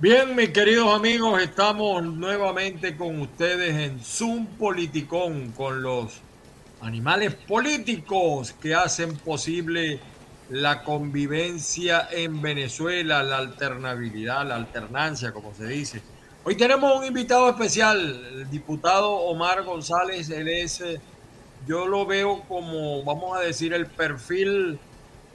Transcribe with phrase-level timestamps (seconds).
[0.00, 6.22] Bien, mis queridos amigos, estamos nuevamente con ustedes en Zoom Politicón, con los
[6.80, 10.00] animales políticos que hacen posible
[10.48, 16.00] la convivencia en Venezuela, la alternabilidad, la alternancia, como se dice.
[16.44, 20.98] Hoy tenemos un invitado especial, el diputado Omar González, él es, eh,
[21.66, 24.78] yo lo veo como, vamos a decir, el perfil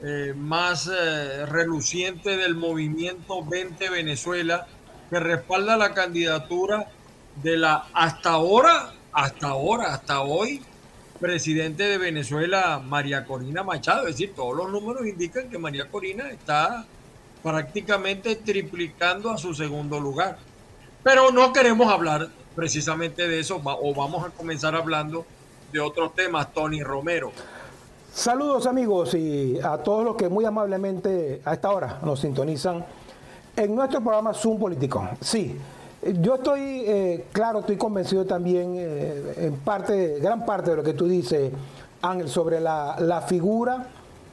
[0.02, 4.66] eh, más eh, reluciente del movimiento 20 Venezuela,
[5.08, 6.88] que respalda la candidatura
[7.42, 10.62] de la hasta ahora, hasta ahora, hasta hoy,
[11.18, 14.06] presidente de Venezuela, María Corina Machado.
[14.06, 16.84] Es decir, todos los números indican que María Corina está
[17.42, 20.36] prácticamente triplicando a su segundo lugar.
[21.02, 25.24] Pero no queremos hablar precisamente de eso, o vamos a comenzar hablando
[25.72, 27.32] de otros temas, Tony Romero.
[28.16, 32.82] Saludos amigos y a todos los que muy amablemente a esta hora nos sintonizan
[33.54, 35.06] en nuestro programa Zoom Político.
[35.20, 35.54] Sí,
[36.22, 40.94] yo estoy, eh, claro, estoy convencido también eh, en parte, gran parte de lo que
[40.94, 41.52] tú dices,
[42.00, 43.84] Ángel, sobre la, la, figura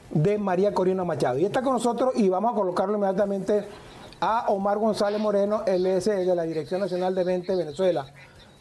[0.08, 1.38] de María Corina Machado.
[1.38, 3.66] Y está con nosotros y vamos a colocarlo inmediatamente
[4.18, 8.06] a Omar González Moreno, el es de la Dirección Nacional de 20 Venezuela.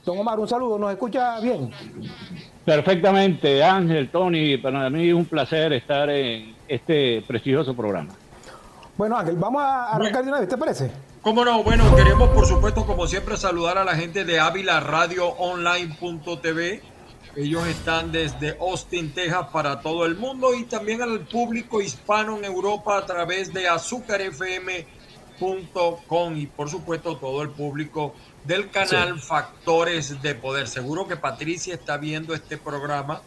[0.06, 1.72] Don Omar, un saludo, ¿nos escucha bien?
[2.66, 8.14] Perfectamente, Ángel, Tony, para mí es un placer estar en este prestigioso programa.
[8.98, 10.92] Bueno, Ángel, vamos a arrancar de una vez, ¿te parece?
[11.22, 15.30] Cómo no, bueno, queremos por supuesto, como siempre, saludar a la gente de Ávila Radio
[15.30, 16.82] Online.tv.
[17.38, 22.44] Ellos están desde Austin, Texas, para todo el mundo y también al público hispano en
[22.44, 24.86] Europa a través de azúcarfm.com
[26.38, 28.14] y por supuesto todo el público
[28.46, 30.68] del canal Factores de Poder.
[30.68, 33.22] Seguro que Patricia está viendo este programa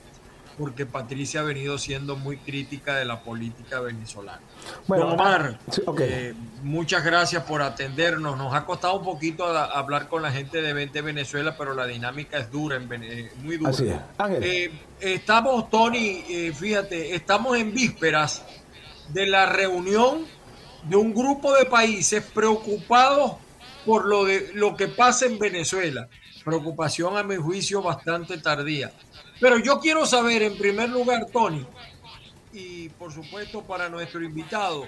[0.59, 4.41] porque Patricia ha venido siendo muy crítica de la política venezolana.
[4.87, 5.59] Bueno, Omar,
[6.00, 8.38] eh, muchas gracias por atendernos.
[8.38, 12.38] Nos ha costado un poquito hablar con la gente de 20 Venezuela, pero la dinámica
[12.38, 13.71] es dura, eh, muy dura.
[13.71, 13.99] Así es.
[14.41, 18.43] Eh, estamos, Tony, fíjate, estamos en vísperas
[19.10, 20.25] de la reunión
[20.84, 23.32] de un grupo de países preocupados
[23.86, 26.08] por lo, de, lo que pasa en Venezuela.
[26.44, 28.92] Preocupación a mi juicio bastante tardía.
[29.41, 31.64] Pero yo quiero saber, en primer lugar, Tony,
[32.52, 34.86] y por supuesto para nuestro invitado,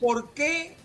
[0.00, 0.76] ¿por qué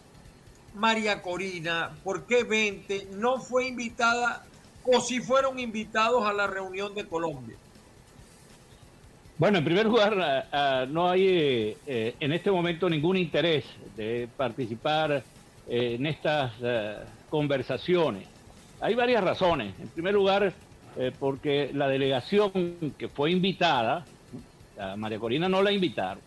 [0.74, 4.46] María Corina, por qué 20 no fue invitada
[4.84, 7.58] o si fueron invitados a la reunión de Colombia?
[9.38, 13.66] Bueno, en primer lugar, no hay eh, en este momento ningún interés
[13.98, 15.24] de participar
[15.68, 16.98] eh, en estas eh,
[17.30, 18.28] conversaciones.
[18.82, 19.74] Hay varias razones.
[19.80, 20.54] En primer lugar,
[20.98, 24.06] eh, porque la delegación que fue invitada,
[24.80, 26.22] a María Corina no la invitaron,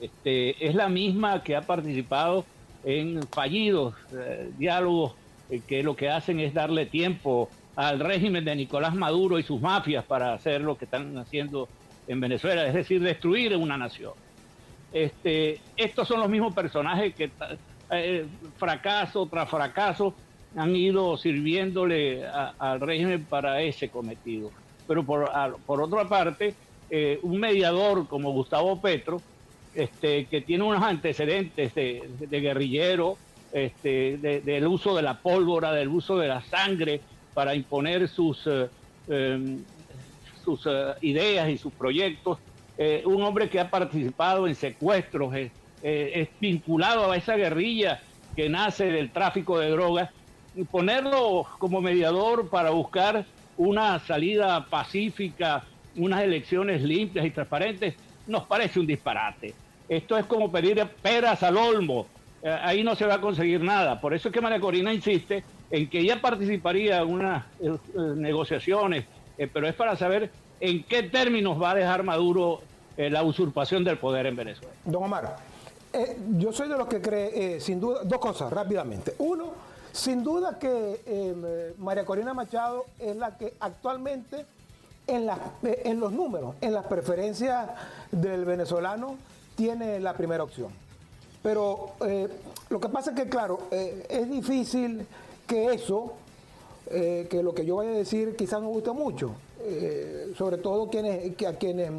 [0.00, 2.44] este, es la misma que ha participado
[2.84, 5.14] en fallidos eh, diálogos
[5.48, 9.60] eh, que lo que hacen es darle tiempo al régimen de Nicolás Maduro y sus
[9.60, 11.68] mafias para hacer lo que están haciendo
[12.06, 14.12] en Venezuela, es decir, destruir una nación.
[14.92, 17.30] Este, estos son los mismos personajes que
[18.56, 20.14] fracaso tras fracaso
[20.56, 24.50] han ido sirviéndole al régimen para ese cometido.
[24.86, 25.30] Pero por,
[25.66, 26.54] por otra parte,
[26.94, 29.22] eh, un mediador como Gustavo Petro,
[29.74, 33.16] este, que tiene unos antecedentes de, guerrillero,
[33.50, 37.00] este, del uso de la pólvora, del uso de la sangre
[37.32, 38.68] para imponer sus, eh,
[39.08, 39.64] em,
[40.44, 42.38] sus eh, ideas y sus proyectos,
[43.04, 45.32] un hombre que ha participado en secuestros,
[45.82, 48.00] es vinculado a esa guerrilla
[48.36, 50.10] que nace del tráfico de drogas
[50.70, 53.24] ponerlo como mediador para buscar
[53.56, 55.64] una salida pacífica,
[55.96, 57.94] unas elecciones limpias y transparentes,
[58.26, 59.54] nos parece un disparate.
[59.88, 62.06] Esto es como pedir peras al olmo.
[62.42, 64.00] Eh, ahí no se va a conseguir nada.
[64.00, 67.98] Por eso es que María Corina insiste en que ella participaría en unas eh, eh,
[68.16, 69.04] negociaciones,
[69.52, 70.30] pero es para saber
[70.60, 72.60] en qué términos va a dejar Maduro
[72.96, 74.74] la usurpación del poder en Venezuela.
[74.84, 75.36] Don Omar,
[76.38, 79.14] yo soy de los que cree, sin duda, dos cosas rápidamente.
[79.18, 79.52] Uno,
[79.92, 84.46] sin duda que em, María Corina Machado es la que actualmente
[85.06, 85.28] en,
[85.62, 87.68] en los números, en las preferencias
[88.10, 89.16] del venezolano,
[89.54, 90.70] tiene la primera opción.
[91.42, 92.28] Pero eh,
[92.70, 95.06] lo que pasa es que, claro, eh, es difícil
[95.46, 96.14] que eso,
[96.90, 99.34] eh, que lo que yo vaya a decir quizás no guste mucho,
[100.36, 101.92] sobre todo quienes, a quienes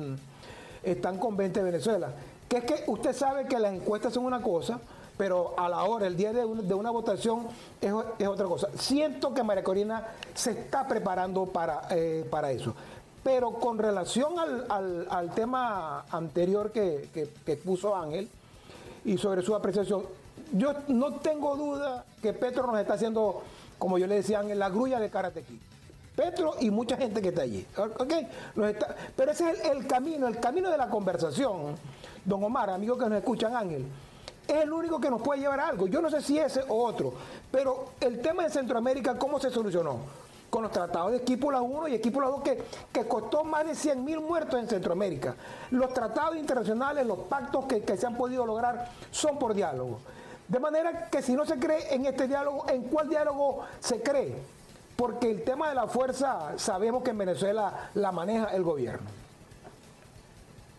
[0.83, 2.09] están con 20 Venezuela,
[2.53, 4.79] que es que usted sabe que las encuestas son una cosa,
[5.17, 7.47] pero a la hora, el día de, una votación
[7.81, 8.67] es, otra cosa.
[8.77, 12.75] Siento que María Corina se está preparando para, eh, eso.
[13.23, 17.09] Pero con relación al, tema anterior que,
[17.63, 18.29] puso Ángel
[19.05, 20.03] y sobre su apreciación,
[20.51, 23.41] yo no tengo duda que Petro nos está haciendo,
[23.79, 25.43] como yo le decía, en la grulla de Karate
[26.15, 27.65] Petro y mucha gente que está allí.
[29.15, 31.75] pero ese es el, camino, el camino de la conversación.
[32.23, 33.85] Don Omar, amigos que nos escuchan, Ángel,
[34.47, 35.87] es el único que nos puede llevar a algo.
[35.87, 37.13] Yo no sé si ese o otro,
[37.51, 39.99] pero el tema de Centroamérica, ¿cómo se solucionó?
[40.49, 44.05] Con los tratados de Esquípula 1 y Esquípula 2 que, que costó más de 100
[44.05, 45.35] mil muertos en Centroamérica.
[45.71, 49.99] Los tratados internacionales, los pactos que, que se han podido lograr son por diálogo.
[50.47, 54.35] De manera que si no se cree en este diálogo, ¿en cuál diálogo se cree?
[54.95, 59.23] Porque el tema de la fuerza sabemos que en Venezuela la maneja el gobierno.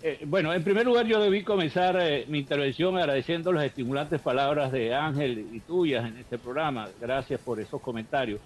[0.07, 4.71] Eh, bueno, en primer lugar yo debí comenzar eh, mi intervención agradeciendo las estimulantes palabras
[4.71, 6.91] de Ángel y tuyas en este programa.
[7.01, 8.39] Gracias por esos comentarios.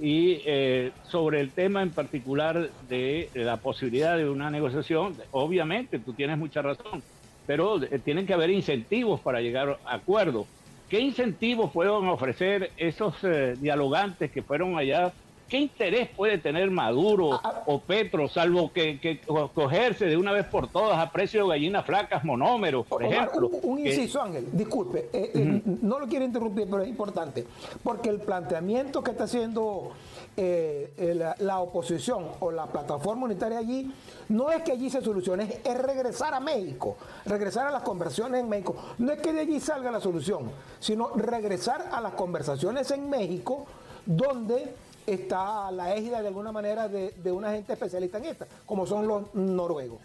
[0.00, 6.14] Y eh, sobre el tema en particular de la posibilidad de una negociación, obviamente tú
[6.14, 7.00] tienes mucha razón,
[7.46, 10.48] pero tienen que haber incentivos para llegar a acuerdos.
[10.88, 15.12] ¿Qué incentivos pueden ofrecer esos eh, dialogantes que fueron allá?
[15.48, 17.62] ¿Qué interés puede tener Maduro ah, ah.
[17.66, 19.20] o Petro, salvo que,
[19.54, 23.48] cogerse de una vez por todas a precio de gallinas flacas monómeros, por ejemplo?
[23.62, 27.46] Un, inciso, Ángel, disculpe, eh, eh, no lo quiero interrumpir, pero es importante,
[27.82, 29.92] porque el planteamiento que está haciendo
[30.36, 33.94] la, la, oposición o la plataforma unitaria allí
[34.28, 38.48] no es que allí se solucione, es regresar a México, regresar a las conversaciones en
[38.48, 38.74] México.
[38.98, 40.50] No es que de allí salga la solución,
[40.80, 43.66] sino regresar a las conversaciones en México
[44.06, 44.74] donde
[45.06, 49.34] está la égida de alguna manera de, una gente especialista en esta, como son los
[49.34, 49.98] noruegos.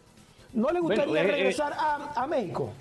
[0.54, 2.72] ¿No le gustaría eh, eh, regresar a, México?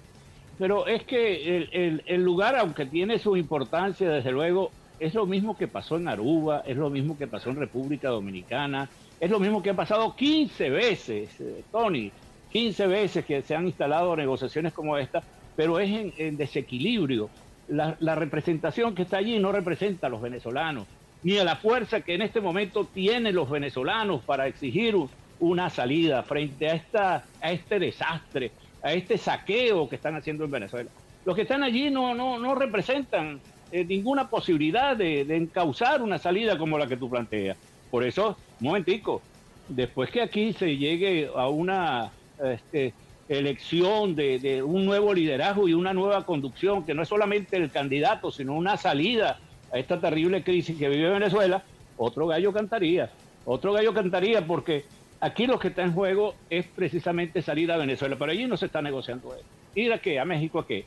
[0.58, 1.68] Pero es que
[2.06, 6.62] el, lugar, aunque tiene su importancia, desde luego, es lo mismo que pasó en Aruba,
[6.66, 8.88] es lo mismo que pasó en República Dominicana,
[9.20, 12.10] es lo mismo que ha pasado 15 veces, eh, Tony,
[12.50, 15.22] 15 veces que se han instalado negociaciones como esta,
[15.56, 17.30] pero es en, desequilibrio.
[17.68, 20.86] La, representación que está allí no representa a los venezolanos,
[21.22, 24.96] ni a la fuerza que en este momento tienen los venezolanos para exigir
[25.40, 28.52] una salida frente a, esta, a este desastre,
[28.82, 30.90] a este saqueo que están haciendo en Venezuela.
[31.26, 33.40] Los que están allí no, no, no representan
[33.72, 37.56] eh, ninguna posibilidad de, de encauzar una salida como la que tú planteas.
[37.90, 39.22] Por eso, un momentico,
[39.68, 42.10] después que aquí se llegue a una
[42.42, 42.92] este,
[43.28, 48.30] elección de, un nuevo liderazgo y una nueva conducción, que no es solamente el candidato,
[48.30, 49.38] sino una salida
[49.72, 51.62] a esta terrible crisis que vive Venezuela,
[51.96, 53.10] otro gallo cantaría.
[53.44, 54.84] Otro gallo cantaría porque
[55.20, 58.66] aquí lo que está en juego es precisamente salir a Venezuela, pero allí no se
[58.66, 59.44] está negociando eso.
[59.74, 60.18] ¿Ir a qué?
[60.18, 60.86] ¿A México a qué?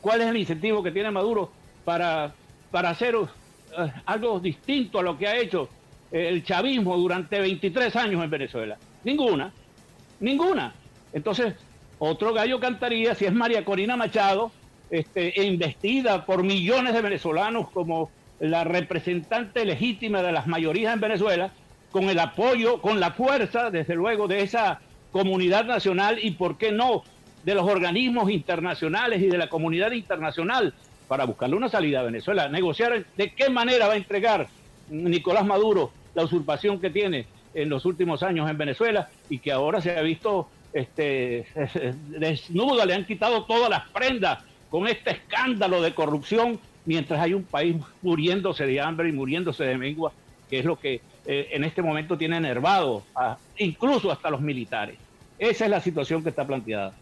[0.00, 1.50] ¿Cuál es el incentivo que tiene Maduro
[1.86, 2.34] para,
[2.72, 5.70] para hacer eh, algo distinto a lo que ha hecho
[6.10, 8.76] el chavismo durante 23 años en Venezuela?
[9.04, 9.52] Ninguna,
[10.20, 10.74] ninguna.
[11.12, 11.54] Entonces,
[11.98, 14.50] otro gallo cantaría si es María Corina Machado,
[14.90, 21.52] este, investida por millones de venezolanos como la representante legítima de las mayorías en Venezuela,
[21.90, 24.80] con el apoyo, con la fuerza, desde luego, de esa
[25.12, 27.04] comunidad nacional y, ¿por qué no?,
[27.44, 30.74] de los organismos internacionales y de la comunidad internacional
[31.08, 34.48] para buscarle una salida a Venezuela, negociar de qué manera va a entregar
[34.88, 39.80] Nicolás Maduro la usurpación que tiene en los últimos años en Venezuela y que ahora
[39.80, 41.46] se ha visto este,
[42.08, 47.44] desnuda, le han quitado todas las prendas con este escándalo de corrupción, mientras hay un
[47.44, 50.12] país muriéndose de hambre y muriéndose de mengua,
[50.50, 53.02] que es lo que eh, en este momento tiene enervado
[53.58, 54.96] incluso hasta los militares.
[55.38, 56.92] Esa es la situación que está planteada.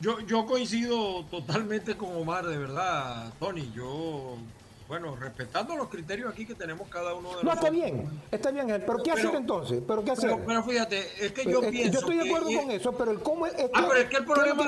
[0.00, 3.72] Yo, yo coincido totalmente con Omar, de verdad, Tony.
[3.74, 4.36] Yo
[4.88, 7.44] bueno, respetando los criterios aquí que tenemos cada uno de nosotros.
[7.44, 9.82] No, está bien, está bien, pero ¿qué hacer entonces?
[9.86, 10.34] ¿Pero qué hacer?
[10.46, 11.92] Pero, fíjate, es que yo pienso.
[11.92, 13.52] Yo estoy de acuerdo con eso, pero el cómo es.
[13.74, 14.64] ah, pero es que el problema,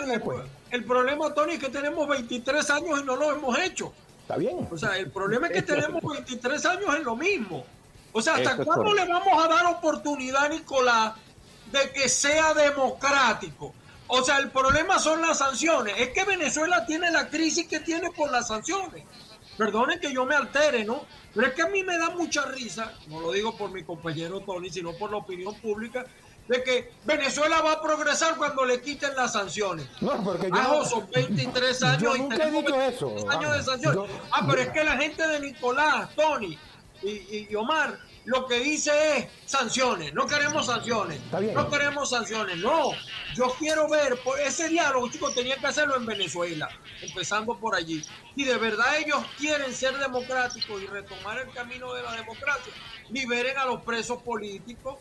[0.70, 3.94] el, problema, Tony, es que tenemos 23 años y no lo hemos hecho.
[4.20, 4.68] Está bien.
[4.70, 7.64] O sea, el problema es que tenemos 23 años en lo mismo.
[8.12, 11.14] O sea, ¿hasta cuándo le vamos a dar oportunidad, Nicolás,
[11.72, 13.72] de que sea democrático?
[14.12, 15.94] O sea, el problema son las sanciones.
[15.98, 19.04] Es que Venezuela tiene la crisis que tiene por las sanciones.
[19.56, 21.04] Perdonen que yo me altere, ¿no?
[21.34, 24.40] Pero es que a mí me da mucha risa, no lo digo por mi compañero
[24.40, 26.04] Tony, sino por la opinión pública,
[26.48, 29.86] de que Venezuela va a progresar cuando le quiten las sanciones.
[30.00, 30.56] No, porque yo.
[30.56, 33.30] Ah, son 23 años yo nunca he dicho eso.
[33.30, 34.10] años de sanciones.
[34.32, 36.58] ah, pero es que la gente de Nicolás, Tony
[37.02, 41.20] y, y Omar lo que dice es sanciones, no queremos sanciones,
[41.54, 42.92] no queremos sanciones, no,
[43.34, 46.68] yo quiero ver, ese diálogo, chicos, tenía que hacerlo en Venezuela,
[47.00, 48.04] empezando por allí.
[48.34, 52.72] Si de verdad ellos quieren ser democráticos y retomar el camino de la democracia,
[53.10, 54.96] liberen a los presos políticos,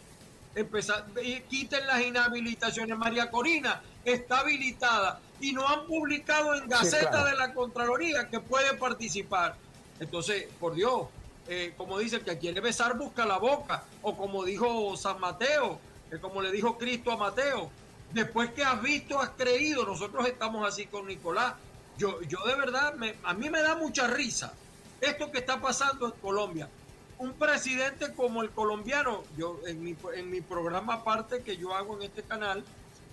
[0.55, 1.05] empezar,
[1.49, 2.97] quiten las inhabilitaciones.
[2.97, 8.73] María Corina está habilitada y no han publicado en Gaceta de la Contraloría que puede
[8.75, 9.55] participar.
[9.99, 11.07] Entonces, por Dios,
[11.49, 15.79] eh, como dice, que quiere besar busca la boca, o como dijo San Mateo,
[16.21, 17.71] como le dijo Cristo a Mateo,
[18.11, 21.55] después que has visto, has creído, nosotros estamos así con Nicolás.
[21.97, 24.53] Yo, yo de verdad, a mí me da mucha risa
[25.01, 26.69] esto que está pasando en Colombia.
[27.17, 31.97] Un presidente como el colombiano, yo en mi, en mi programa aparte que yo hago
[31.97, 32.63] en este canal,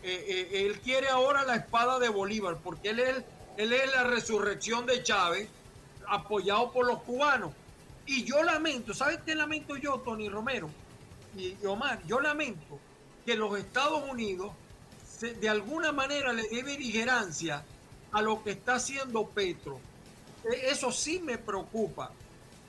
[0.02, 3.16] eh, eh, él quiere ahora la espada de Bolívar, porque él es,
[3.56, 5.48] él es la resurrección de Chávez,
[6.06, 7.52] apoyado por los cubanos.
[8.06, 10.70] Y yo lamento, ¿sabes qué lamento yo, Tony Romero
[11.36, 12.00] y Omar?
[12.06, 12.78] Yo lamento
[13.24, 14.52] que los Estados Unidos
[15.20, 17.64] de alguna manera le dé beligerancia
[18.12, 19.80] a lo que está haciendo Petro.
[20.44, 22.12] E, eso sí me preocupa.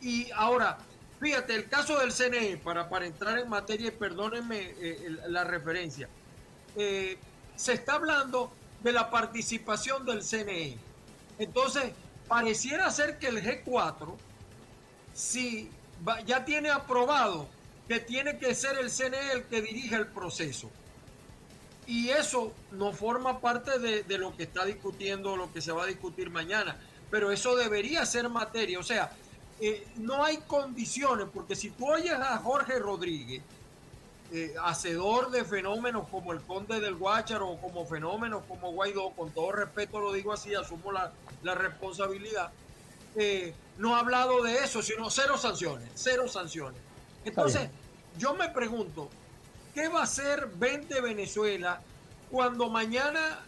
[0.01, 0.77] Y ahora,
[1.19, 6.09] fíjate, el caso del CNE, para, para entrar en materia y perdónenme eh, la referencia,
[6.75, 7.17] eh,
[7.55, 8.51] se está hablando
[8.81, 10.77] de la participación del CNE.
[11.37, 11.91] Entonces,
[12.27, 14.15] pareciera ser que el G4
[15.17, 15.67] si
[16.27, 17.47] ya tiene aprobado
[17.87, 20.69] que tiene que ser el CNE el que dirija el proceso.
[21.87, 25.87] Y eso no forma parte de, lo que está discutiendo, lo que se va a
[25.87, 26.77] discutir mañana.
[27.09, 28.77] Pero eso debería ser materia.
[28.77, 29.11] O sea,
[29.59, 33.41] eh, no hay condiciones, porque si tú oyes a Jorge Rodríguez,
[34.31, 39.31] eh, hacedor de fenómenos como el Conde del Guácharo o como fenómenos como Guaidó, con
[39.31, 42.51] todo respeto lo digo así, asumo la, la responsabilidad,
[43.15, 46.81] eh, no ha hablado de eso, sino cero sanciones, cero sanciones.
[47.23, 47.69] Entonces,
[48.17, 49.09] yo me pregunto,
[49.73, 51.81] ¿qué va a hacer 20 Venezuela
[52.31, 53.39] cuando mañana,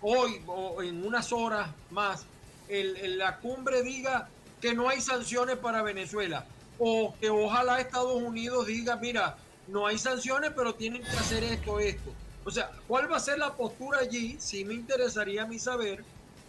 [0.00, 2.24] hoy o en unas horas más,
[2.68, 4.28] la cumbre diga
[4.60, 6.46] que no hay sanciones para Venezuela?
[6.78, 9.36] O que ojalá Estados Unidos diga, mira,
[9.68, 12.12] no hay sanciones, pero tienen que hacer esto, esto.
[12.44, 14.36] O sea, ¿cuál va a ser la postura allí?
[14.40, 16.02] Sí me interesaría a mí saber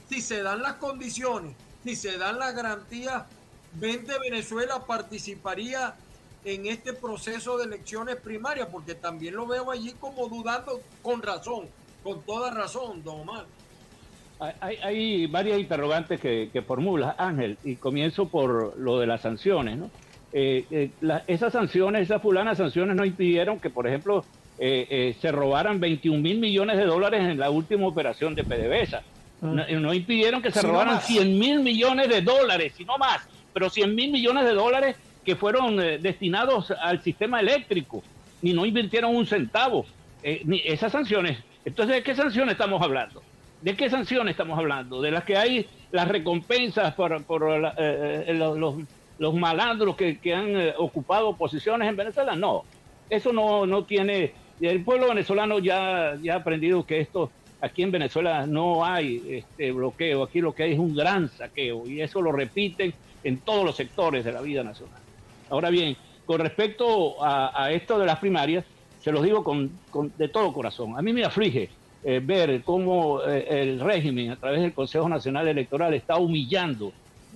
[0.09, 3.23] si se dan las condiciones si se dan las garantías,
[3.73, 5.95] 20 Venezuela participaría
[6.43, 11.67] en este proceso de elecciones primarias, porque también lo veo allí como dudando con razón,
[12.03, 13.45] con toda razón, don Omar.
[14.59, 19.77] Hay, varias interrogantes que, formula Ángel, y comienzo por lo de las sanciones.
[19.77, 19.91] ¿no?
[20.33, 20.89] Eh, eh,
[21.27, 24.25] esas sanciones, esas fulanas sanciones no impidieron que, por ejemplo,
[24.57, 29.03] eh, se robaran 21 mil millones de dólares en la última operación de PDVSA.
[29.41, 34.11] No, impidieron que se robaran 100 mil millones de dólares, sino más, pero 100 mil
[34.11, 34.95] millones de dólares
[35.25, 38.03] que fueron eh, destinados al sistema eléctrico,
[38.43, 39.85] ni no invirtieron un centavo.
[40.23, 41.39] Eh, ni esas sanciones.
[41.65, 43.23] Entonces, ¿de qué sanciones estamos hablando?
[43.61, 45.01] ¿De qué sanciones estamos hablando?
[45.01, 48.77] ¿De las que hay las recompensas por, por eh, los,
[49.17, 52.35] los, malandros que, que han ocupado posiciones en Venezuela?
[52.35, 52.63] No,
[53.09, 54.33] eso no, no tiene...
[54.59, 57.31] El pueblo venezolano ya, ya ha aprendido que esto
[57.61, 61.87] Aquí en Venezuela no hay este bloqueo, aquí lo que hay es un gran saqueo
[61.87, 62.91] y eso lo repiten
[63.23, 64.99] en todos los sectores de la vida nacional.
[65.49, 68.65] Ahora bien, con respecto a, esto de las primarias,
[68.99, 69.71] se los digo con,
[70.17, 70.97] de todo corazón.
[70.97, 71.69] A mí me aflige
[72.03, 76.93] eh, ver cómo eh, el régimen, a través del Consejo Nacional Electoral, está humillando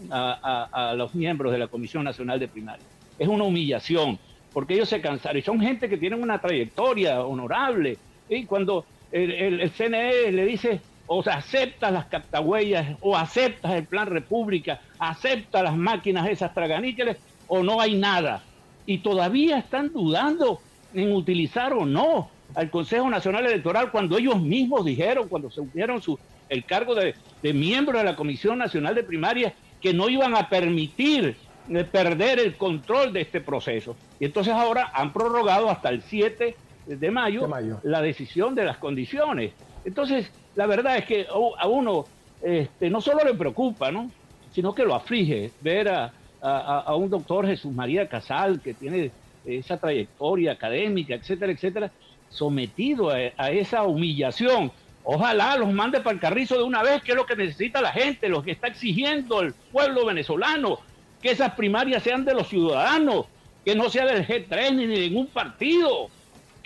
[0.09, 2.87] a, a, los miembros de la Comisión Nacional de Primarias.
[3.19, 4.17] Es una humillación,
[4.53, 7.97] porque ellos se cansaron y son gente que tienen una trayectoria honorable.
[8.27, 14.07] Y cuando el, CNE le dice, o sea, aceptas las captahuellas, o aceptas el plan
[14.07, 17.17] República, aceptas las máquinas esas traganíqueles,
[17.47, 18.43] o no hay nada.
[18.85, 20.59] Y todavía están dudando
[20.93, 26.01] en utilizar o no al Consejo Nacional Electoral cuando ellos mismos dijeron, cuando se unieron
[26.01, 26.19] su,
[26.49, 27.15] el cargo de,
[27.53, 31.37] miembro de la Comisión Nacional de Primaria, que no iban a permitir
[31.69, 33.95] eh, perder el control de este proceso.
[34.19, 37.47] Y entonces ahora han prorrogado hasta el 7 de mayo,
[37.83, 39.53] la decisión de las condiciones.
[39.83, 42.05] Entonces, la verdad es que a uno
[42.41, 44.11] este, no solo le preocupa, ¿no?
[44.55, 49.11] sino que lo aflige ver a, a, un doctor Jesús María Casal, que tiene
[49.45, 51.91] esa trayectoria académica, etcétera, etcétera,
[52.29, 54.71] sometido a, a, esa humillación.
[55.03, 57.91] Ojalá los mande para el carrizo de una vez, que es lo que necesita la
[57.91, 60.79] gente, lo que está exigiendo el pueblo venezolano,
[61.21, 63.25] que esas primarias sean de los ciudadanos,
[63.65, 66.09] que no sea del G3 ni de ningún partido,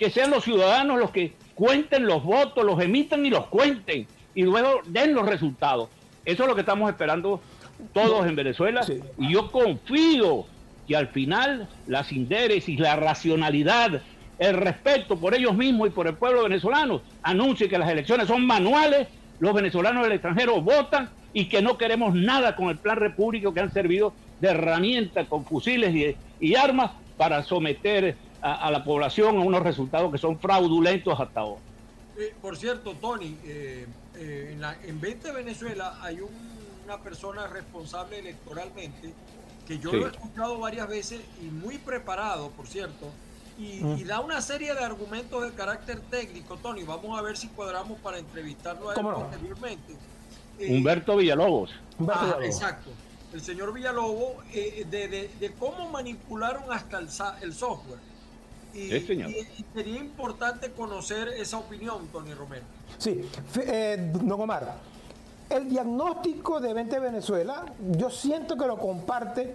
[0.00, 4.42] que sean los ciudadanos los que cuenten los votos, los emitan y los cuenten y
[4.44, 5.90] luego den los resultados.
[6.24, 7.42] Eso es lo que estamos esperando
[7.92, 8.80] todos en Venezuela
[9.18, 10.46] y yo confío
[10.88, 14.00] que al final la sindéresis, la racionalidad,
[14.38, 18.46] el respeto por ellos mismos y por el pueblo venezolano anuncie que las elecciones son
[18.46, 19.06] manuales,
[19.38, 23.60] los venezolanos del extranjero votan y que no queremos nada con el plan repúblico que
[23.60, 29.40] han servido de herramienta con fusiles y, y armas para someter a, la población a
[29.40, 31.60] unos resultados que son fraudulentos hasta ahora.
[32.18, 36.18] Eh, por cierto, Tony, eh, eh, en, la, en 20 Venezuela hay
[36.84, 39.12] una persona responsable electoralmente
[39.66, 43.06] que yo lo he escuchado varias veces y muy preparado, por cierto,
[43.58, 44.06] y, mm.
[44.06, 46.82] da una serie de argumentos de carácter técnico, Tony.
[46.82, 49.94] Vamos a ver si cuadramos para entrevistarlo a él posteriormente.
[50.68, 51.70] Humberto Villalobos.
[52.42, 52.90] Exacto.
[53.32, 56.98] El señor Villalobos, de, cómo manipularon hasta
[57.40, 58.09] el software
[58.74, 58.88] y,
[59.74, 62.64] sería importante conocer esa opinión, Tony Romero.
[62.98, 64.74] Sí, eh, don Omar,
[65.48, 69.54] el diagnóstico de 20 Venezuela, yo siento que lo comparte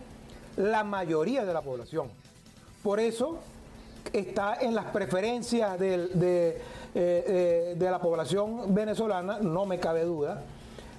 [0.57, 2.09] la mayoría de la población.
[2.83, 3.39] Por eso
[4.11, 6.61] está en las preferencias de, eh,
[6.95, 10.43] eh, de, la población venezolana, no me cabe duda,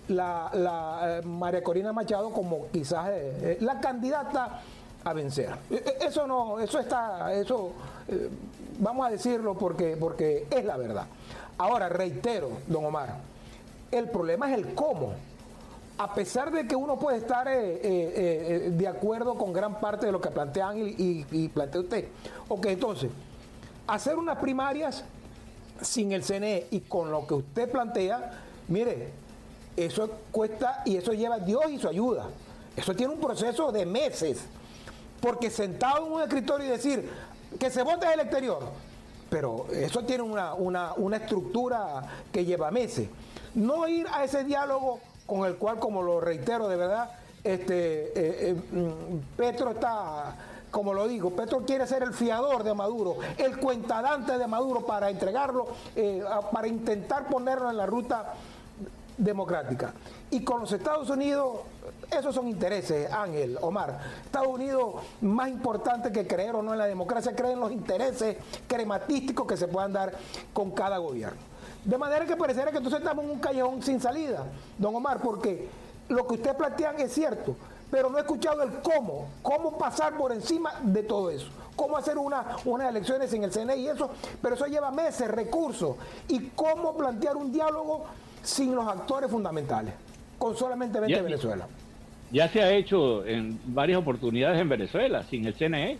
[0.08, 3.10] la, María Corina Machado como quizás
[3.60, 4.62] la candidata
[5.06, 5.50] a vencer.
[5.70, 7.70] E, e, eso no, eso está, eso
[8.08, 8.28] eh,
[8.80, 11.06] vamos a decirlo porque, porque es la verdad.
[11.58, 13.16] Ahora, reitero, don Omar,
[13.92, 15.14] el problema es el cómo.
[15.98, 20.12] A pesar de que uno puede estar eh, eh, de acuerdo con gran parte de
[20.12, 22.08] lo que plantean y, y, plantea usted.
[22.48, 23.10] Ok, entonces,
[23.86, 25.04] hacer unas primarias
[25.80, 28.32] sin el CNE y con lo que usted plantea,
[28.68, 29.10] mire,
[29.76, 32.26] eso cuesta y eso lleva Dios y su ayuda.
[32.76, 34.44] Eso tiene un proceso de meses.
[35.20, 37.10] Porque sentado en un escritorio y decir
[37.58, 38.60] que se vote el exterior,
[39.30, 43.08] pero eso tiene una, estructura que lleva meses.
[43.54, 47.10] No ir a ese diálogo con el cual, como lo reitero de verdad,
[47.42, 48.12] este, eh,
[48.50, 50.36] eh, mm, Petro está,
[50.70, 55.10] como lo digo, Petro quiere ser el fiador de Maduro, el cuentadante de Maduro para
[55.10, 58.34] entregarlo, eh, para intentar ponerlo en la ruta
[59.16, 59.92] democrática.
[60.30, 61.60] Y con los Estados Unidos,
[62.10, 64.00] esos son intereses, Ángel, Omar.
[64.24, 69.46] Estados Unidos, más importante que creer o no en la democracia, creen los intereses crematísticos
[69.46, 70.12] que se puedan dar
[70.52, 71.38] con cada gobierno.
[71.84, 74.44] De manera que pareciera que entonces estamos en un callejón sin salida,
[74.76, 75.68] don Omar, porque
[76.08, 77.54] lo que usted plantean es cierto,
[77.90, 82.18] pero no he escuchado el cómo, cómo pasar por encima de todo eso, cómo hacer
[82.18, 84.10] una, unas elecciones en el CNE y eso,
[84.42, 85.96] pero eso lleva meses, recursos,
[86.28, 88.06] y cómo plantear un diálogo
[88.46, 89.92] sin los actores fundamentales,
[90.38, 91.66] con solamente 20 Venezuela.
[92.30, 95.98] Ya se ha hecho en varias oportunidades en Venezuela, sin el CNE.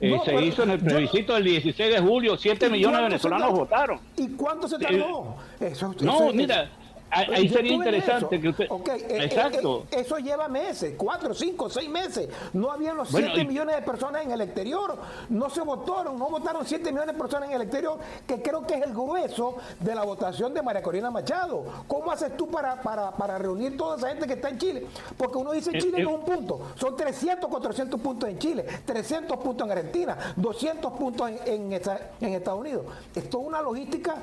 [0.00, 4.00] Eh, se hizo en el plebiscito del 16 de julio, 7 millones de venezolanos votaron.
[4.16, 5.36] ¿Y cuánto se tardó?
[5.60, 6.70] Eh, no, mira,
[7.12, 8.64] Ahí sería interesante que usted.
[8.64, 9.84] Eh, eh, Exacto.
[9.90, 12.28] Eh, eso lleva meses, cuatro, cinco, seis meses.
[12.54, 14.96] No habían los siete millones de personas en el exterior.
[15.28, 18.76] No se votaron, no votaron siete millones de personas en el exterior, que creo que
[18.76, 21.84] es el grueso de la votación de María Corina Machado.
[21.86, 24.86] ¿Cómo haces tú para, para, reunir toda esa gente que está en Chile?
[25.18, 26.62] Porque uno dice Chile no es un punto.
[26.76, 31.72] Son 300, 400 puntos en Chile, 300 puntos en Argentina, 200 puntos en, en,
[32.20, 32.86] en Estados Unidos.
[33.14, 34.14] Esto es una logística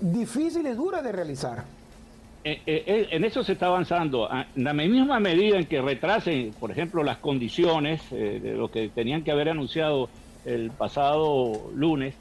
[0.00, 1.81] difícil y dura de realizar.
[2.44, 4.28] Eh, eh, eh, en eso se está avanzando.
[4.30, 8.88] Ah, en la misma medida en que retrasen, por ejemplo, las condiciones de lo que
[8.88, 10.08] tenían que haber anunciado
[10.44, 12.14] el pasado lunes,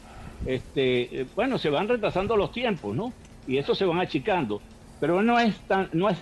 [0.46, 3.14] este, bueno, se van retrasando los tiempos, ¿no?
[3.48, 4.62] Y eso se van achicando.
[5.00, 6.20] Pero no es, tan, no es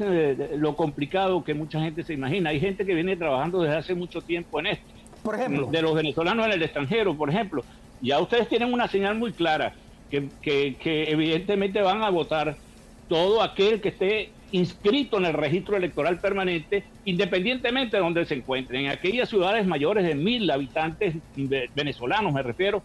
[0.55, 2.51] lo complicado que mucha gente se imagina.
[2.51, 4.85] Hay gente que viene trabajando desde hace mucho tiempo en esto.
[5.21, 5.67] Por ejemplo.
[5.67, 7.65] De los venezolanos en el extranjero, por ejemplo.
[8.01, 9.73] Ya ustedes tienen una señal muy clara
[10.09, 12.55] que, que, que evidentemente van a votar
[13.09, 18.85] todo aquel que esté inscrito en el registro electoral permanente, independientemente de donde se encuentren.
[18.85, 21.15] En aquellas ciudades mayores de mil habitantes
[21.75, 22.81] venezolanos, me refiero,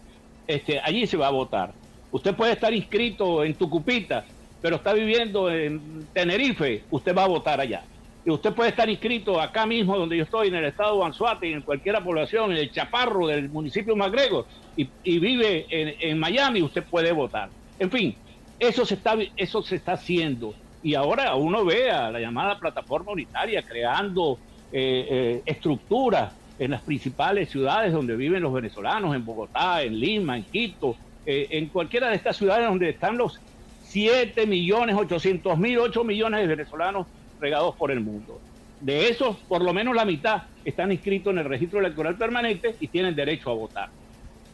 [0.47, 1.73] este, allí se va a votar.
[2.11, 4.25] Usted puede estar inscrito en Tucupita,
[4.61, 7.83] pero está viviendo en Tenerife, usted va a votar allá.
[8.25, 11.51] Y usted puede estar inscrito acá mismo donde yo estoy, en el estado de Anzuate,
[11.51, 17.11] en cualquier población, en el Chaparro del municipio Magrego, y, vive en Miami, usted puede
[17.11, 17.49] votar.
[17.77, 18.15] En fin,
[18.59, 20.53] eso se está, eso se está haciendo.
[20.83, 24.37] Y ahora uno ve a la llamada plataforma unitaria creando
[24.71, 30.37] eh, eh, estructuras en las principales ciudades donde viven los venezolanos, en Bogotá, en Lima,
[30.37, 33.39] en Quito, eh, en cualquiera de estas ciudades donde están los
[33.83, 37.07] 7 millones 800 mil, 8 millones de venezolanos
[37.39, 38.39] regados por el mundo.
[38.79, 42.87] De esos, por lo menos la mitad están inscritos en el registro electoral permanente y
[42.87, 43.89] tienen derecho a votar.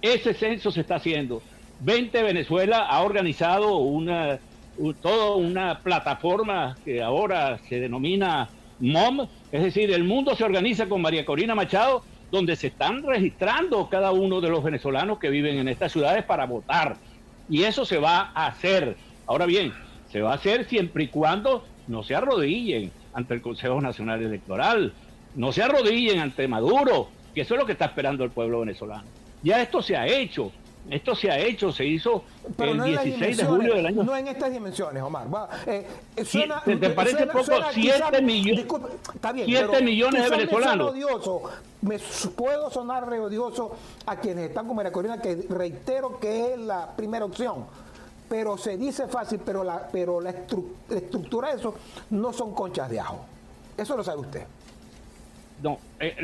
[0.01, 1.41] Ese censo se está haciendo.
[1.81, 4.39] 20 Venezuela ha organizado una,
[5.01, 11.01] toda una plataforma que ahora se denomina MOM, es decir, el mundo se organiza con
[11.01, 15.67] María Corina Machado, donde se están registrando cada uno de los venezolanos que viven en
[15.67, 16.97] estas ciudades para votar.
[17.49, 18.95] Y eso se va a hacer.
[19.25, 19.73] Ahora bien,
[20.11, 24.93] se va a hacer siempre y cuando no se arrodillen ante el Consejo Nacional Electoral,
[25.35, 29.05] no se arrodillen ante Maduro, que eso es lo que está esperando el pueblo venezolano.
[29.43, 30.51] Ya esto se ha hecho.
[30.89, 32.23] Esto se ha hecho, se hizo
[32.57, 34.03] el 16 de julio del año.
[34.03, 35.27] No en estas dimensiones, Omar.
[35.65, 37.45] Eh, ¿Te, parece poco?
[37.73, 40.91] 7 millones, millones de venezolanos.
[40.91, 41.43] Odioso,
[41.81, 41.99] me
[42.35, 46.95] puedo sonar re odioso a quienes están con María Corina, que reitero que es la
[46.95, 47.65] primera opción.
[48.27, 51.75] Pero se dice fácil, pero la, pero la estructura de eso
[52.09, 53.25] no son conchas de ajo.
[53.77, 54.45] Eso lo sabe usted
[55.61, 56.15] no, eh,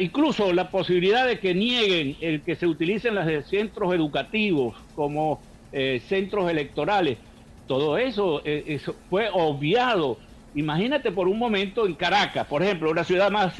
[0.00, 5.40] incluso la posibilidad de que nieguen el que se utilicen los centros educativos como
[5.72, 7.18] eh, centros electorales,
[7.66, 10.18] todo eso, eh, eso, fue obviado.
[10.54, 13.54] Imagínate por un momento en Caracas, por ejemplo, una ciudad más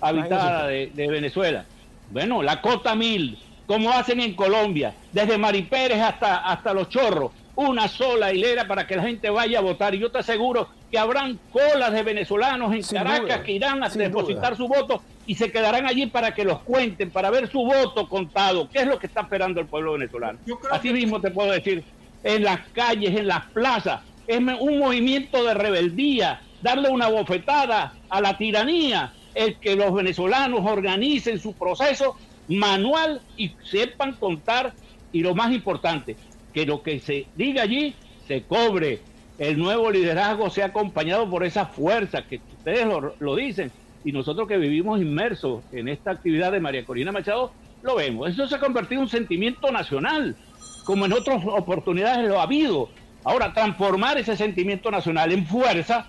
[0.00, 1.64] habitada de, Venezuela.
[2.10, 7.88] Bueno, la Cota Mil, como hacen en Colombia, desde Maripérez hasta, hasta Los Chorros, una
[7.88, 9.92] sola hilera para que la gente vaya a votar.
[9.92, 14.56] Y yo te aseguro que habrán colas de venezolanos en Caracas que irán a depositar
[14.56, 18.68] su voto y se quedarán allí para que los cuenten, para ver su voto contado.
[18.70, 20.38] ¿Qué es lo que está esperando el pueblo venezolano?
[20.70, 21.82] Así mismo te puedo decir,
[22.22, 28.20] en las calles, en las plazas, es un movimiento de rebeldía, darle una bofetada a
[28.20, 32.16] la tiranía, el que los venezolanos organicen su proceso
[32.46, 34.72] manual y sepan contar
[35.12, 36.16] y lo más importante,
[36.52, 37.94] que lo que se diga allí
[38.26, 39.00] se cobre,
[39.38, 42.86] el nuevo liderazgo sea acompañado por esa fuerza que ustedes
[43.20, 43.70] lo, dicen
[44.04, 48.30] y nosotros que vivimos inmersos en esta actividad de María Corina Machado lo vemos.
[48.30, 50.36] Eso se ha convertido en un sentimiento nacional,
[50.84, 52.88] como en otras oportunidades lo ha habido.
[53.24, 56.06] Ahora, transformar ese sentimiento nacional en fuerza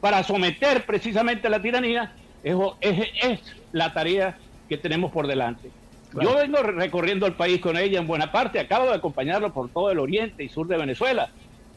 [0.00, 2.12] para someter precisamente a la tiranía
[2.80, 3.40] es,
[3.72, 5.70] la tarea que tenemos por delante.
[6.22, 9.90] Yo vengo recorriendo el país con ella en buena parte, acabo de acompañarlo por todo
[9.90, 11.30] el oriente y sur de Venezuela.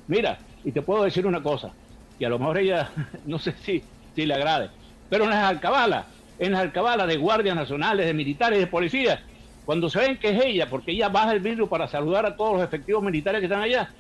[0.08, 1.76] Mira, y te puedo decir una cosa,
[2.18, 2.92] que a lo mejor ella
[3.26, 3.84] no sé si,
[4.16, 4.72] si le agrade,
[5.10, 9.20] pero en las alcabalas, en las alcabalas de guardias nacionales, de militares, de policías,
[9.66, 12.54] cuando se ven que es ella, porque ella baja el vidrio para saludar a todos
[12.54, 13.94] los efectivos militares que están allá,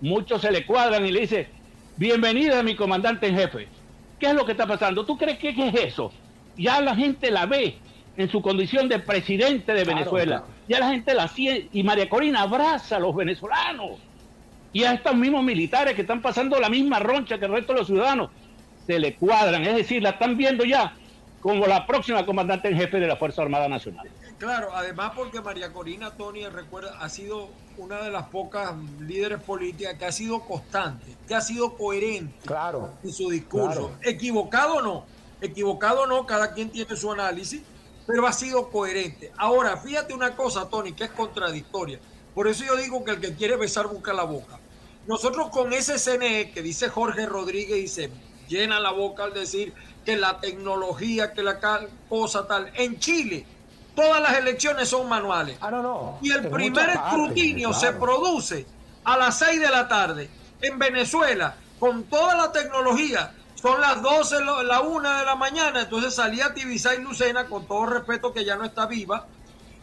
[0.00, 1.48] muchos se le cuadran y le dicen,
[1.96, 3.68] bienvenida mi comandante en jefe.
[4.18, 5.06] ¿Qué es lo que está pasando?
[5.06, 6.12] ¿Tú crees que es eso?
[6.56, 7.87] Ya la gente la ve
[8.18, 10.44] en su condición de presidente de Venezuela.
[10.68, 14.00] Ya la gente la siente y María Corina abraza a los venezolanos.
[14.72, 17.78] Y a estos mismos militares que están pasando la misma roncha que el resto de
[17.78, 18.30] los ciudadanos,
[18.86, 20.94] se le cuadran, es decir, la están viendo ya
[21.40, 24.08] como la próxima comandante en jefe de la Fuerza Armada Nacional.
[24.38, 29.94] Claro, además porque María Corina Tony, recuerda, ha sido una de las pocas líderes políticas
[29.94, 33.92] que ha sido constante, que ha sido coherente claro, en su discurso.
[34.02, 35.04] Equivocado o no,
[35.40, 37.62] equivocado o no, cada quien tiene su análisis,
[38.08, 39.30] pero ha sido coherente.
[39.36, 42.00] Ahora, fíjate una cosa, Tony, que es contradictoria.
[42.34, 44.58] Por eso yo digo que el que quiere besar busca la boca.
[45.06, 48.10] Nosotros con ese CNE que dice Jorge Rodríguez y se
[48.48, 49.74] llena la boca al decir
[50.06, 51.60] que la tecnología, que la
[52.08, 53.44] cosa tal, en Chile
[53.94, 55.58] todas las elecciones son manuales.
[55.60, 56.18] Ah, no, no.
[56.22, 58.64] Y el primer escrutinio se produce
[59.04, 60.30] a las 6 de la tarde.
[60.62, 65.82] En Venezuela, con toda la tecnología, son las 12, la 1 de la mañana.
[65.82, 69.26] Entonces salía y Lucena, con todo respeto que ya no está viva,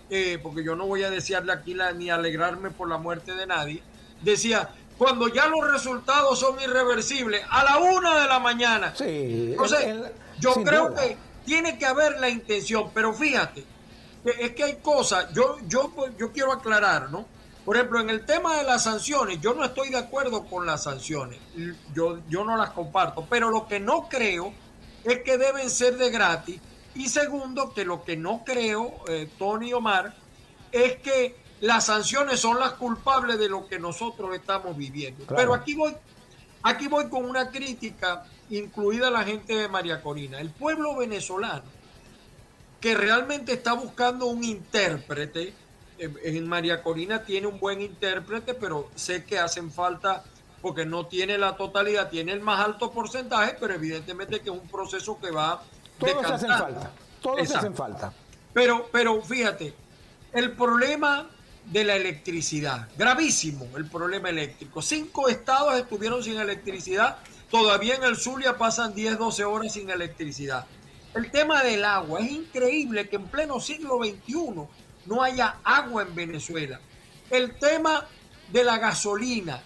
[0.09, 3.45] eh, porque yo no voy a desearle aquí la, ni alegrarme por la muerte de
[3.45, 3.83] nadie,
[4.21, 8.93] decía, cuando ya los resultados son irreversibles, a la una de la mañana.
[8.95, 9.55] Sí,
[10.39, 13.63] yo creo que tiene que haber la intención, pero fíjate,
[14.23, 17.25] es que hay cosas, yo, yo, yo quiero aclarar, ¿no?
[17.65, 20.83] Por ejemplo, en el tema de las sanciones, yo no estoy de acuerdo con las
[20.83, 21.39] sanciones,
[21.95, 24.53] yo, yo no las comparto, pero lo que no creo
[25.03, 26.61] es que deben ser de gratis
[26.93, 30.15] y segundo, que lo que no creo, eh, Tony Omar,
[30.71, 35.25] es que las sanciones son las culpables de lo que nosotros estamos viviendo.
[35.35, 35.95] Pero aquí voy,
[36.63, 40.39] aquí voy con una crítica, incluida la gente de María Corina.
[40.39, 41.63] El pueblo venezolano,
[42.79, 45.53] que realmente está buscando un intérprete,
[45.97, 50.23] en María Corina tiene un buen intérprete, pero sé que hacen falta,
[50.61, 54.67] porque no tiene la totalidad, tiene el más alto porcentaje, pero evidentemente que es un
[54.67, 55.61] proceso que va
[55.99, 56.91] todos hacen falta.
[57.21, 58.13] Todos hacen falta.
[58.53, 59.73] Pero, pero fíjate,
[60.33, 61.29] el problema
[61.65, 64.81] de la electricidad, gravísimo el problema eléctrico.
[64.81, 67.17] Cinco estados estuvieron sin electricidad,
[67.49, 70.65] todavía en el Zulia pasan 10, 12 horas sin electricidad.
[71.13, 74.67] El tema del agua, es increíble que en pleno siglo XXI
[75.05, 76.79] no haya agua en Venezuela.
[77.29, 78.05] El tema
[78.51, 79.61] de la gasolina,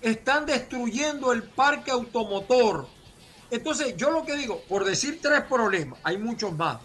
[0.00, 2.86] están destruyendo el parque automotor
[3.52, 6.78] entonces, yo lo que digo, por decir tres problemas, hay muchos más.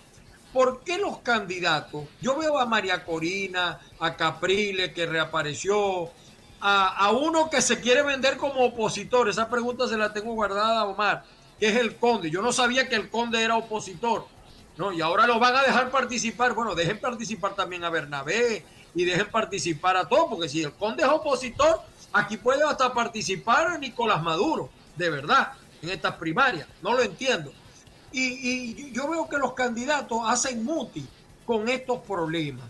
[0.51, 2.03] ¿Por qué los candidatos?
[2.21, 6.12] Yo veo a María Corina, a Caprile que reapareció,
[6.60, 9.29] a, uno que se quiere vender como opositor.
[9.29, 11.23] Esa pregunta se la tengo guardada, Omar,
[11.57, 12.29] que es el conde.
[12.29, 14.27] Yo no sabía que el conde era opositor.
[14.77, 14.91] ¿No?
[14.93, 16.53] Y ahora lo van a dejar participar.
[16.53, 18.63] Bueno, dejen participar también a Bernabé
[18.95, 21.81] y dejen participar a todos, porque si el conde es opositor,
[22.13, 26.67] aquí puede hasta participar Nicolás Maduro, de verdad, en estas primarias.
[26.81, 27.51] No lo entiendo.
[28.11, 31.05] Y, yo veo que los candidatos hacen muti
[31.45, 32.65] con estos problemas,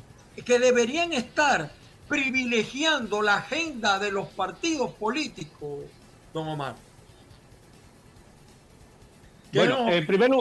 [0.45, 1.71] que deberían estar
[2.07, 5.79] privilegiando la agenda de los partidos políticos,
[6.33, 6.75] don Omar.
[9.53, 10.31] Bueno, en primer,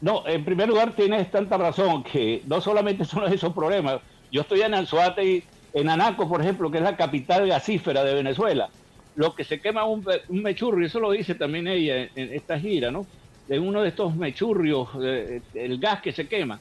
[0.00, 4.00] no, en primer lugar tienes tanta razón que no solamente son esos problemas.
[4.30, 8.68] Yo estoy en Anzuate, en Anaco, por ejemplo, que es la capital gasífera de Venezuela.
[9.14, 13.06] Lo que se quema un, y eso lo dice también ella en, esta gira, ¿no?
[13.48, 14.88] De uno de estos mechurrios,
[15.54, 16.60] el gas que se quema.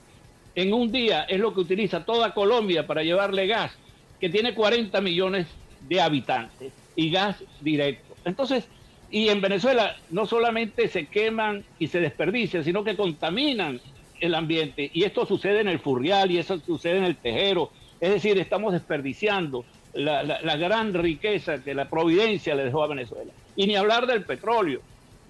[0.56, 3.78] En un día es lo que utiliza toda Colombia para llevarle gas,
[4.20, 5.46] que tiene 40 millones
[5.82, 8.16] de habitantes, y gas directo.
[8.26, 8.68] Entonces,
[9.10, 13.80] y en Venezuela no solamente se queman y se desperdician, sino que contaminan
[14.20, 14.90] el ambiente.
[14.94, 17.72] Y esto sucede en el Furrial y eso sucede en el Tejero.
[18.00, 23.32] Es decir, estamos desperdiciando la, gran riqueza que la providencia le dejó a Venezuela.
[23.56, 24.82] Y ni hablar del petróleo.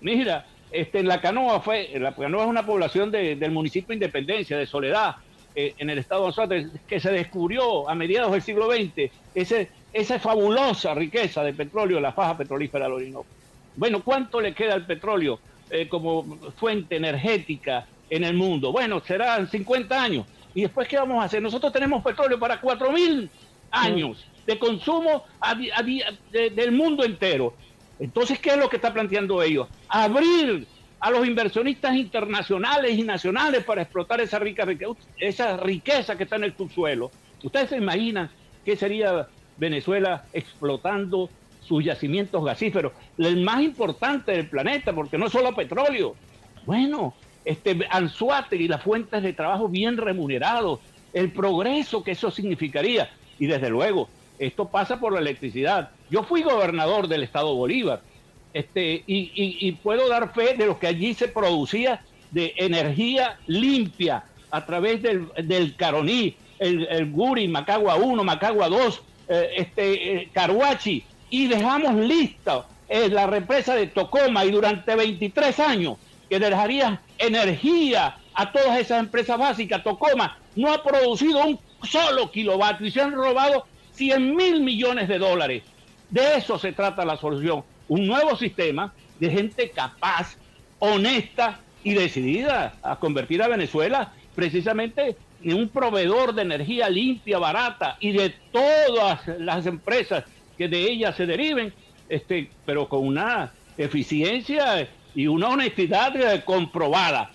[0.02, 4.58] Mira, este, en la Canoa fue, la Canoa es una población del municipio de Independencia,
[4.58, 5.16] de Soledad,
[5.56, 9.70] eh, en el estado de Anzuate, que se descubrió a mediados del siglo XX ese,
[9.94, 13.37] esa fabulosa riqueza de petróleo, la faja petrolífera del Orinoco.
[13.78, 16.24] Bueno, ¿cuánto le queda al petróleo eh, como
[16.58, 18.72] fuente energética en el mundo?
[18.72, 20.26] Bueno, serán 50 años.
[20.56, 21.42] ¿Y después qué vamos a hacer?
[21.42, 23.30] Nosotros tenemos petróleo para 4.000
[23.72, 25.26] años de consumo
[26.32, 27.54] del mundo entero.
[28.00, 29.68] Entonces, ¿qué es lo que está planteando ellos?
[29.88, 30.66] Abrir
[31.00, 34.66] a los inversionistas internacionales y nacionales para explotar esa, rica,
[35.20, 37.12] esa riqueza que está en el subsuelo.
[37.44, 38.32] ¿Ustedes se imaginan
[38.66, 41.30] qué sería Venezuela explotando
[41.68, 46.16] sus yacimientos gasíferos, el más importante del planeta, porque no solo petróleo.
[46.66, 47.14] Bueno,
[47.46, 50.80] este Anzuate y las fuentes de trabajo bien remunerados,
[51.14, 53.10] el progreso que eso significaría.
[53.40, 55.92] Y desde luego, esto pasa por la electricidad.
[56.10, 58.02] Yo fui gobernador del estado Bolívar
[58.54, 62.02] este, y, puedo dar fe de lo que allí se producía
[62.32, 69.50] de energía limpia a través del, del Caroní, el, Guri, Macagua 1, Macagua 2, eh,
[69.58, 75.98] este, eh, Caruachi, y dejamos lista eh, la represa de Tocoma y durante 23 años
[76.30, 82.88] que dejaría energía a todas esas empresas básicas, Tocoma no ha producido un solo kilovatio
[82.88, 85.64] y se han robado 100 mil millones de dólares.
[86.10, 87.64] De eso se trata la solución.
[87.88, 90.38] Un nuevo sistema de gente capaz,
[90.80, 97.98] honesta y decidida a convertir a Venezuela precisamente en un proveedor de energía limpia, barata
[98.00, 100.24] y de todas las empresas
[100.58, 101.74] que de ella se deriven,
[102.10, 107.32] este, pero con una eficiencia y una honestidad eh, comprobada.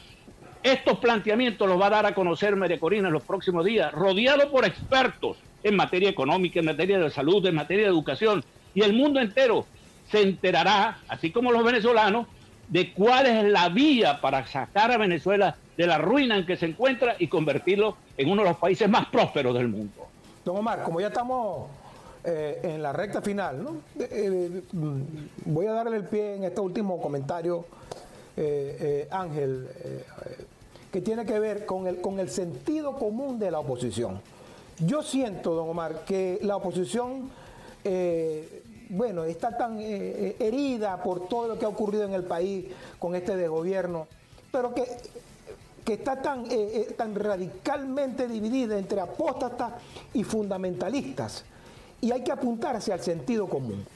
[0.62, 4.50] Estos planteamientos los va a dar a conocer María Corina en los próximos días, rodeado
[4.50, 8.92] por expertos en materia económica, en materia de salud, en materia de educación, y el
[8.92, 9.66] mundo entero
[10.10, 12.26] se enterará, así como los venezolanos,
[12.68, 16.66] de cuál es la vía para sacar a Venezuela de la ruina en que se
[16.66, 20.06] encuentra y convertirlo en uno de los países más prósperos del mundo.
[20.44, 21.68] Don Omar, como ya estamos
[22.24, 23.64] eh, en la recta final.
[23.64, 23.70] ¿no?
[23.98, 25.00] Eh, eh, mm,
[25.46, 27.64] voy a darle el pie en este último comentario,
[29.10, 29.68] Ángel,
[30.90, 31.86] que tiene que ver con
[32.20, 34.20] el, sentido común de la oposición.
[34.78, 37.30] Yo siento, don Omar, que la oposición,
[38.88, 42.66] bueno, está tan herida por todo lo que ha ocurrido en el país
[42.98, 44.06] con este de gobierno,
[44.52, 44.84] pero que
[45.84, 46.44] que está tan,
[46.96, 49.72] tan radicalmente dividida entre apóstatas
[50.14, 51.44] y fundamentalistas
[52.02, 53.86] y hay que apuntar hacia el sentido común.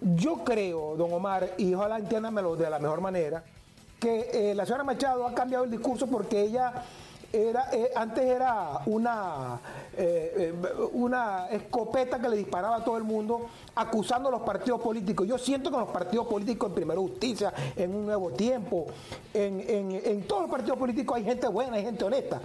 [0.00, 3.44] Yo creo, don Omar, y ojalá entiéndamelo de la mejor manera,
[4.00, 6.72] que eh, la señora Machado ha cambiado el discurso porque ella
[7.30, 9.60] era, eh, antes era una,
[9.94, 10.54] eh,
[10.94, 15.26] una escopeta que le disparaba a todo el mundo acusando a los partidos políticos.
[15.26, 18.86] Yo siento que en los partidos políticos, en Primera Justicia, en un nuevo tiempo,
[19.34, 22.40] en, en todos los partidos políticos hay gente buena, hay gente honesta.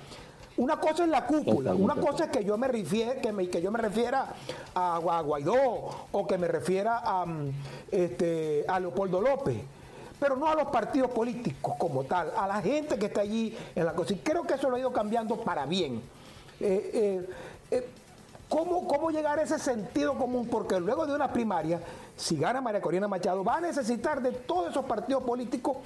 [0.56, 3.60] Una cosa es la cúpula, una cosa es que yo me refiera, que, me, que
[3.60, 4.28] yo me refiera
[4.76, 7.52] a, Guaidó o que me refiera a, mm,
[7.92, 9.58] este, a Leopoldo López,
[10.20, 13.86] pero no a los partidos políticos como tal, a la gente que está allí en
[13.86, 14.14] la cosa.
[14.14, 16.02] Y creo que eso lo ha ido cambiando para bien.
[16.60, 17.30] Eh, eh,
[17.72, 17.90] eh,
[18.48, 20.48] ¿Cómo, ¿Cómo llegar a ese sentido común?
[20.48, 21.82] Porque luego de una primaria,
[22.16, 25.78] si gana María Corina Machado, va a necesitar de todos esos partidos políticos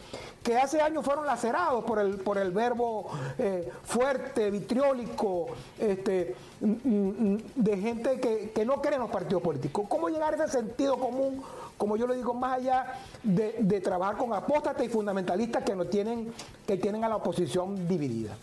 [0.43, 5.47] que hace años fueron lacerados por el, por el verbo eh, fuerte, vitriólico,
[5.79, 9.85] este, mm, mm, de gente que, no cree en los partidos políticos.
[9.87, 11.41] ¿Cómo llegar a ese sentido común,
[11.77, 16.33] como yo lo digo, más allá de, trabajar con apóstatas y fundamentalistas que, no tienen,
[16.65, 18.35] que tienen a la oposición dividida?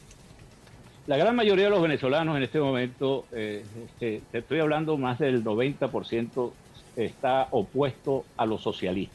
[1.07, 5.19] la gran mayoría de los venezolanos en este momento, eh, este, te estoy hablando más
[5.19, 6.53] del 90%,
[6.97, 9.15] está opuesto a lo socialista,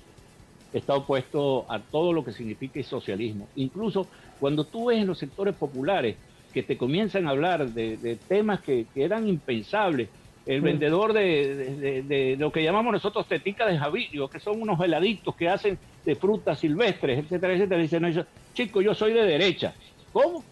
[0.74, 3.48] está opuesto a todo lo que significa el socialismo.
[3.56, 4.08] Incluso
[4.40, 6.16] cuando tú ves en los sectores populares
[6.54, 10.10] que te comienzan a hablar de, temas que, eran impensables,
[10.46, 15.48] el vendedor de, lo que llamamos nosotros tetica de javillo, que son unos heladitos que
[15.48, 19.76] hacen de frutas silvestres, etcétera, etcétera, dicen, chico, yo soy de derecha.
[20.12, 20.44] ¿Cómo?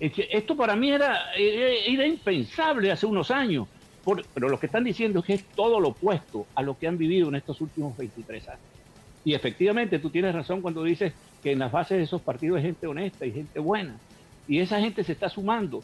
[0.00, 3.68] Esto para mí era, era impensable hace unos años,
[4.34, 6.98] pero lo que están diciendo es que es todo lo opuesto a lo que han
[6.98, 8.60] vivido en estos últimos 23 años.
[9.24, 11.12] Y efectivamente, tú tienes razón cuando dices
[11.42, 13.96] que en las bases de esos partidos hay gente honesta y gente buena.
[14.48, 15.82] Y esa gente se está sumando.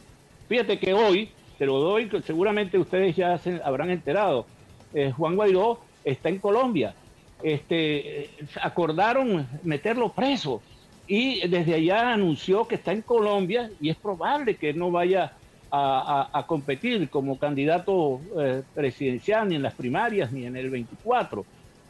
[0.48, 4.46] Fíjate que hoy, te lo doy, seguramente ustedes ya habrán enterado,
[4.94, 6.94] eh, Juan Guaidó está en Colombia.
[7.42, 10.61] Este, eh, acordaron meterlo preso
[11.07, 15.33] y desde allá anunció que está en Colombia y es probable que no vaya
[15.70, 21.44] a, competir como candidato eh, presidencial ni en las primarias ni en el 24.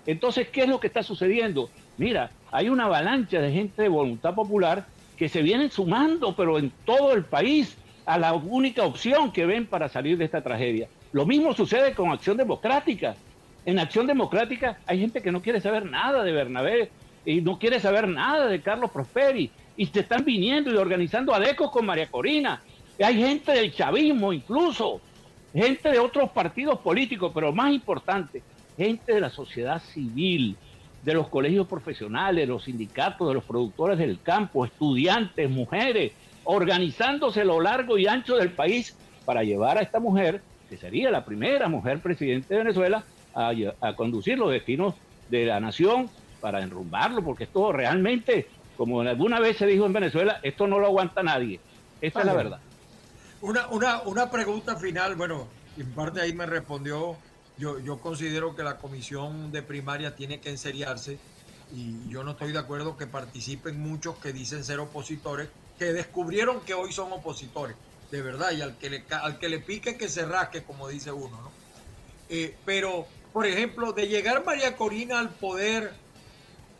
[0.06, 1.68] Entonces, ¿qué es lo que está sucediendo?
[1.96, 4.86] Mira, hay una avalancha de gente de voluntad popular
[5.16, 9.66] que se vienen sumando, pero en todo el país, a la única opción que ven
[9.66, 10.88] para salir de esta tragedia.
[11.12, 13.16] Lo mismo sucede con Acción Democrática.
[13.66, 16.90] En Acción Democrática hay gente que no quiere saber nada de Bernabé,
[17.28, 21.70] y no quiere saber nada de Carlos Prosperi y se están viniendo y organizando adecos
[21.70, 22.62] con María Corina.
[23.00, 25.00] Hay gente del chavismo incluso,
[25.52, 28.42] gente de otros partidos políticos, pero más importante,
[28.76, 30.56] gente de la sociedad civil,
[31.02, 36.12] de los colegios profesionales, los sindicatos, de los productores del campo, estudiantes, mujeres,
[36.44, 41.10] organizándose a lo largo y ancho del país para llevar a esta mujer, que sería
[41.10, 44.94] la primera mujer presidente de Venezuela, a, a conducir los destinos
[45.28, 50.40] de la nación para enrumbarlo, porque esto realmente, como alguna vez se dijo en Venezuela,
[50.42, 51.60] esto no lo aguanta nadie.
[52.00, 52.60] Esta es la verdad.
[53.40, 55.46] Una, una, una pregunta final, bueno,
[55.76, 57.16] en parte ahí me respondió,
[57.56, 61.18] yo, yo considero que la comisión de primaria tiene que enseriarse
[61.72, 65.48] y yo no estoy de acuerdo que participen muchos que dicen ser opositores,
[65.78, 67.76] que descubrieron que hoy son opositores,
[68.10, 71.12] de verdad, y al que le, al que le pique que se rasque, como dice
[71.12, 71.50] uno, ¿no?
[72.28, 75.92] Eh, pero, por ejemplo, de llegar María Corina al poder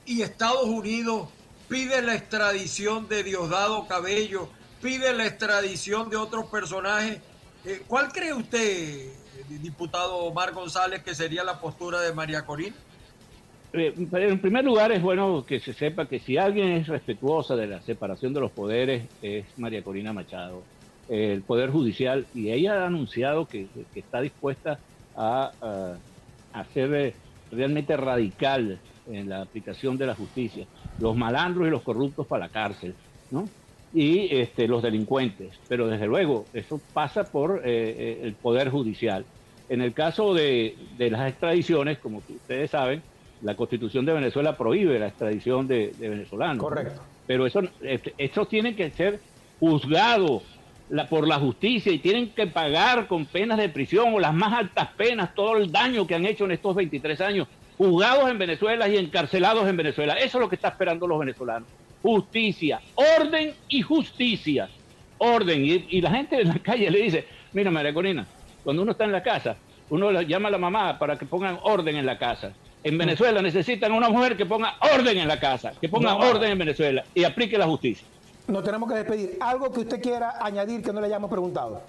[0.04, 1.28] y Estados Unidos
[1.68, 4.48] pide la extradición de Diosdado Cabello,
[4.80, 7.20] pide la extradición de otros personajes.
[7.64, 9.10] Eh, ¿Cuál cree usted,
[9.48, 12.74] diputado Omar González, que sería la postura de María Corina?
[13.72, 17.66] Eh, en primer lugar, es bueno que se sepa que si alguien es respetuosa de
[17.66, 20.62] la separación de los poderes, es María Corina Machado,
[21.08, 24.78] el Poder Judicial, y ella ha anunciado que, está dispuesta
[25.16, 25.96] a, a,
[26.58, 27.14] a ser
[27.50, 28.78] realmente radical
[29.10, 30.66] en la aplicación de la justicia,
[30.98, 32.94] los malandros y los corruptos para la cárcel,
[33.30, 33.48] ¿no?
[33.94, 35.58] Y este, los delincuentes.
[35.68, 39.24] Pero desde luego, eso pasa por eh, eh, el Poder Judicial.
[39.68, 43.02] En el caso de, las extradiciones, como ustedes saben,
[43.42, 46.62] la Constitución de Venezuela prohíbe la extradición de, venezolanos.
[46.62, 47.02] Correcto.
[47.26, 49.20] Pero eso, este, eso tiene que ser
[49.60, 50.42] juzgado
[50.90, 54.52] la, por la justicia y tienen que pagar con penas de prisión o las más
[54.52, 58.88] altas penas todo el daño que han hecho en estos 23 años juzgados en Venezuela
[58.88, 60.14] y encarcelados en Venezuela.
[60.14, 61.68] Eso es lo que está esperando los venezolanos.
[62.02, 64.68] Justicia, orden y justicia.
[65.18, 65.64] Orden.
[65.64, 68.26] Y, la gente en la calle le dice, mira María Corina,
[68.62, 69.56] cuando uno está en la casa,
[69.90, 72.52] uno le llama a la mamá para que pongan orden en la casa.
[72.84, 76.58] En Venezuela necesitan una mujer que ponga orden en la casa, que ponga orden en
[76.58, 78.06] Venezuela y aplique la justicia.
[78.46, 79.36] Nos tenemos que despedir.
[79.40, 81.82] ¿Algo que usted quiera añadir que no le hayamos preguntado?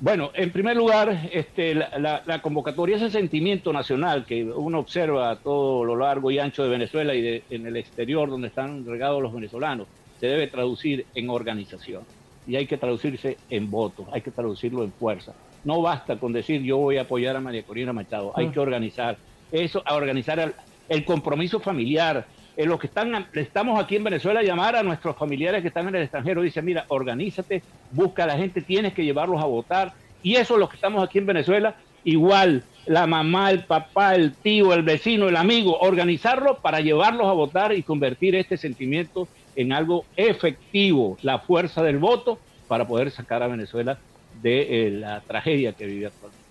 [0.00, 5.84] Bueno, en primer lugar, este, la, convocatoria, ese sentimiento nacional que uno observa a todo
[5.84, 9.86] lo largo y ancho de Venezuela y en el exterior donde están regados los venezolanos,
[10.18, 12.02] se debe traducir en organización
[12.46, 15.32] y hay que traducirse en votos, hay que traducirlo en fuerza.
[15.64, 19.16] No basta con decir yo voy a apoyar a María Corina Machado, hay que organizar.
[19.52, 20.54] Eso, a organizar
[20.88, 22.26] el compromiso familiar,
[22.56, 25.96] en los que están, estamos aquí en Venezuela, llamar a nuestros familiares que están en
[25.96, 29.92] el extranjero, dice, mira, organízate, busca a la gente, tienes que llevarlos a votar.
[30.22, 31.74] Y eso es lo que estamos aquí en Venezuela,
[32.04, 37.32] igual, la mamá, el papá, el tío, el vecino, el amigo, organizarlo para llevarlos a
[37.32, 39.26] votar y convertir este sentimiento
[39.56, 42.38] en algo efectivo, la fuerza del voto
[42.68, 43.98] para poder sacar a Venezuela
[44.42, 46.44] de eh, la tragedia que vive actualmente.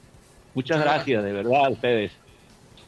[0.54, 2.12] Muchas gracias, de verdad, a ustedes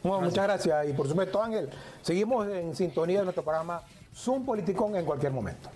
[0.06, 0.90] muchas gracias.
[0.90, 1.70] Y por supuesto, Ángel,
[2.02, 3.82] seguimos en sintonía de nuestro programa
[4.14, 5.70] Zoom Politicón en cualquier momento.